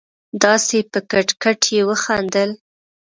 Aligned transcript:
داسې 0.43 0.77
په 0.91 0.99
کټ 1.11 1.27
کټ 1.43 1.61
يې 1.75 1.81
وخندل. 1.89 2.49